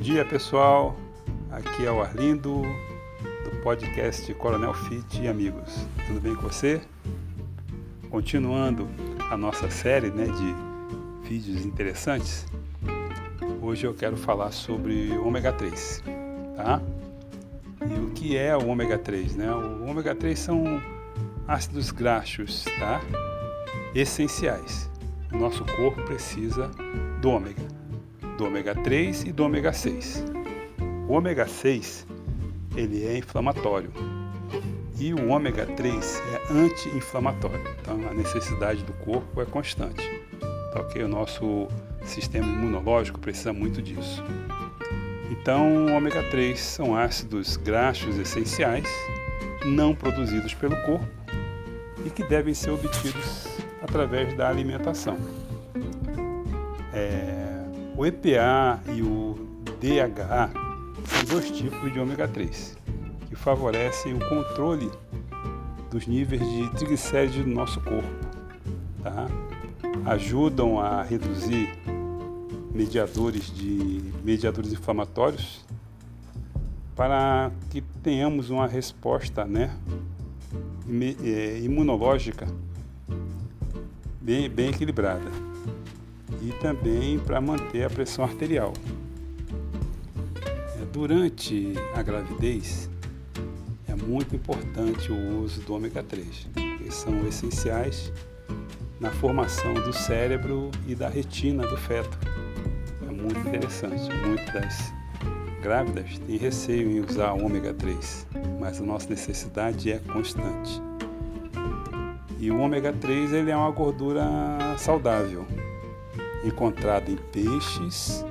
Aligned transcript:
dia 0.00 0.24
pessoal, 0.24 0.96
aqui 1.50 1.84
é 1.84 1.92
o 1.92 2.00
Arlindo 2.00 2.62
do 3.44 3.62
podcast 3.62 4.32
Coronel 4.32 4.72
Fit 4.72 5.20
e 5.20 5.28
Amigos. 5.28 5.86
Tudo 6.06 6.18
bem 6.18 6.34
com 6.34 6.40
você? 6.40 6.80
Continuando 8.08 8.88
a 9.30 9.36
nossa 9.36 9.68
série 9.68 10.10
né, 10.10 10.24
de 10.24 11.28
vídeos 11.28 11.66
interessantes, 11.66 12.46
hoje 13.60 13.86
eu 13.86 13.92
quero 13.92 14.16
falar 14.16 14.52
sobre 14.52 15.12
ômega 15.18 15.52
3, 15.52 16.02
tá? 16.56 16.80
E 17.86 18.00
o 18.00 18.10
que 18.12 18.38
é 18.38 18.56
o 18.56 18.68
ômega 18.68 18.96
3? 18.96 19.36
Né? 19.36 19.52
O 19.52 19.84
ômega 19.84 20.14
3 20.14 20.38
são 20.38 20.82
ácidos 21.46 21.90
graxos, 21.90 22.64
tá? 22.78 23.02
Essenciais. 23.94 24.88
O 25.30 25.36
nosso 25.36 25.62
corpo 25.76 26.02
precisa 26.04 26.70
do 27.20 27.28
ômega 27.28 27.79
do 28.40 28.46
ômega 28.46 28.74
3 28.74 29.24
e 29.24 29.32
do 29.32 29.44
ômega 29.44 29.70
6. 29.70 30.24
O 31.06 31.12
ômega 31.12 31.46
6 31.46 32.06
ele 32.74 33.06
é 33.06 33.18
inflamatório 33.18 33.92
e 34.98 35.12
o 35.12 35.28
ômega 35.28 35.66
3 35.66 36.22
é 36.32 36.52
anti-inflamatório. 36.54 37.62
Então 37.78 38.00
a 38.08 38.14
necessidade 38.14 38.82
do 38.82 38.94
corpo 38.94 39.42
é 39.42 39.44
constante. 39.44 40.02
Tá 40.72 40.80
ok? 40.80 41.04
O 41.04 41.08
nosso 41.08 41.68
sistema 42.02 42.46
imunológico 42.46 43.20
precisa 43.20 43.52
muito 43.52 43.82
disso. 43.82 44.24
Então, 45.30 45.86
o 45.86 45.92
ômega 45.92 46.22
3 46.30 46.58
são 46.58 46.96
ácidos 46.96 47.58
graxos 47.58 48.16
essenciais 48.16 48.88
não 49.66 49.94
produzidos 49.94 50.54
pelo 50.54 50.76
corpo 50.86 51.06
e 52.06 52.08
que 52.08 52.24
devem 52.24 52.54
ser 52.54 52.70
obtidos 52.70 53.48
através 53.82 54.34
da 54.34 54.48
alimentação. 54.48 55.18
É, 56.94 57.39
o 58.00 58.06
EPA 58.06 58.80
e 58.96 59.02
o 59.02 59.36
DHA 59.78 60.50
são 61.04 61.24
dois 61.28 61.50
tipos 61.50 61.92
de 61.92 62.00
ômega 62.00 62.26
3 62.26 62.74
que 63.28 63.36
favorecem 63.36 64.14
o 64.14 64.18
controle 64.26 64.90
dos 65.90 66.06
níveis 66.06 66.40
de 66.40 66.70
triglicéridos 66.70 67.44
do 67.44 67.50
nosso 67.50 67.78
corpo. 67.82 68.08
Tá? 69.02 69.26
Ajudam 70.06 70.80
a 70.80 71.02
reduzir 71.02 71.68
mediadores 72.72 73.54
de 73.54 74.02
mediadores 74.24 74.72
inflamatórios 74.72 75.62
para 76.96 77.52
que 77.68 77.82
tenhamos 78.02 78.48
uma 78.48 78.66
resposta 78.66 79.44
né, 79.44 79.76
é, 81.22 81.58
imunológica 81.58 82.46
bem, 84.22 84.48
bem 84.48 84.70
equilibrada 84.70 85.50
e 86.42 86.52
também 86.60 87.18
para 87.18 87.40
manter 87.40 87.84
a 87.84 87.90
pressão 87.90 88.24
arterial. 88.24 88.72
É, 90.80 90.84
durante 90.92 91.74
a 91.94 92.02
gravidez, 92.02 92.88
é 93.88 93.94
muito 93.94 94.34
importante 94.34 95.10
o 95.12 95.42
uso 95.42 95.60
do 95.62 95.74
ômega 95.74 96.02
3, 96.02 96.48
que 96.78 96.90
são 96.90 97.26
essenciais 97.26 98.12
na 99.00 99.10
formação 99.10 99.74
do 99.74 99.92
cérebro 99.92 100.70
e 100.86 100.94
da 100.94 101.08
retina 101.08 101.66
do 101.66 101.76
feto. 101.76 102.18
É 103.08 103.10
muito 103.10 103.38
interessante. 103.40 104.08
Muitas 104.26 104.52
das 104.52 104.92
grávidas 105.62 106.18
têm 106.18 106.36
receio 106.36 106.90
em 106.90 107.00
usar 107.00 107.32
o 107.32 107.44
ômega 107.44 107.72
3, 107.74 108.26
mas 108.58 108.80
a 108.80 108.84
nossa 108.84 109.08
necessidade 109.08 109.90
é 109.90 109.98
constante. 109.98 110.82
E 112.38 112.50
o 112.50 112.58
ômega 112.58 112.92
3 112.92 113.32
ele 113.32 113.50
é 113.50 113.56
uma 113.56 113.70
gordura 113.70 114.22
saudável, 114.78 115.46
encontrado 116.44 117.10
em 117.10 117.16
peixes, 117.16 118.24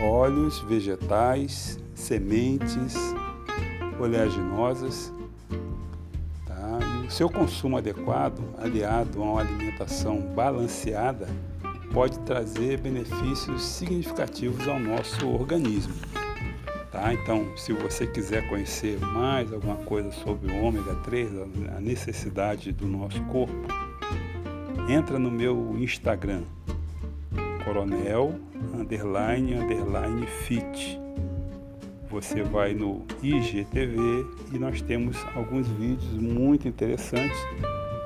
óleos, 0.00 0.60
vegetais, 0.60 1.78
sementes, 1.94 2.96
oleaginosas. 3.98 5.12
Tá? 6.46 6.78
E 7.02 7.06
o 7.06 7.10
seu 7.10 7.28
consumo 7.28 7.76
adequado, 7.76 8.42
aliado 8.58 9.22
a 9.22 9.24
uma 9.24 9.40
alimentação 9.40 10.20
balanceada, 10.34 11.28
pode 11.92 12.18
trazer 12.20 12.80
benefícios 12.80 13.62
significativos 13.62 14.66
ao 14.66 14.78
nosso 14.78 15.28
organismo. 15.28 15.94
Tá? 16.90 17.12
Então, 17.12 17.56
se 17.56 17.72
você 17.72 18.06
quiser 18.06 18.48
conhecer 18.48 18.98
mais 19.00 19.52
alguma 19.52 19.76
coisa 19.76 20.10
sobre 20.12 20.52
o 20.52 20.62
ômega 20.62 20.94
3, 20.96 21.30
a 21.76 21.80
necessidade 21.80 22.72
do 22.72 22.86
nosso 22.86 23.20
corpo, 23.24 23.54
entra 24.88 25.18
no 25.18 25.30
meu 25.30 25.76
Instagram, 25.78 26.42
coronel 27.64 28.34
underline 28.74 29.54
underline 29.54 30.26
fit. 30.26 31.00
Você 32.10 32.42
vai 32.42 32.74
no 32.74 33.06
IGTV 33.22 33.96
e 34.52 34.58
nós 34.58 34.82
temos 34.82 35.16
alguns 35.34 35.66
vídeos 35.68 36.12
muito 36.12 36.68
interessantes 36.68 37.38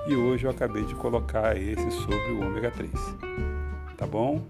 e 0.08 0.14
hoje 0.14 0.44
eu 0.44 0.50
acabei 0.50 0.84
de 0.84 0.94
colocar 0.94 1.56
esse 1.56 1.90
sobre 1.90 2.32
o 2.32 2.46
ômega 2.46 2.70
3. 2.70 2.90
Tá 3.96 4.06
bom? 4.06 4.40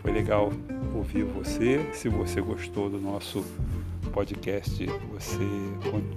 Foi 0.00 0.12
legal 0.12 0.52
ouvir 0.94 1.24
você. 1.24 1.84
Se 1.92 2.08
você 2.08 2.40
gostou 2.40 2.88
do 2.88 3.00
nosso 3.00 3.44
podcast, 4.12 4.86
você 5.12 5.38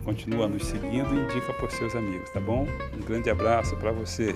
continua 0.04 0.48
nos 0.48 0.66
seguindo 0.66 1.16
e 1.16 1.24
indica 1.24 1.52
para 1.54 1.66
os 1.66 1.74
seus 1.74 1.96
amigos, 1.96 2.30
tá 2.30 2.40
bom? 2.40 2.68
Um 2.96 3.04
grande 3.04 3.30
abraço 3.30 3.76
para 3.78 3.92
você. 3.92 4.36